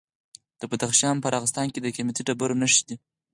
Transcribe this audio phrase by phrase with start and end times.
[0.59, 2.95] د بدخشان په راغستان کې د قیمتي ډبرو نښې دي.